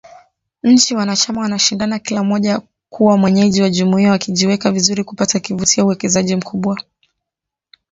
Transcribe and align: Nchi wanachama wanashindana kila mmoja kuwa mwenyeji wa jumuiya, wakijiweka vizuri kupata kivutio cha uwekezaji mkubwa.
Nchi 0.63 0.95
wanachama 0.95 1.41
wanashindana 1.41 1.99
kila 1.99 2.23
mmoja 2.23 2.61
kuwa 2.89 3.17
mwenyeji 3.17 3.61
wa 3.61 3.69
jumuiya, 3.69 4.11
wakijiweka 4.11 4.71
vizuri 4.71 5.03
kupata 5.03 5.39
kivutio 5.39 5.75
cha 5.75 5.85
uwekezaji 5.85 6.35
mkubwa. 6.35 6.77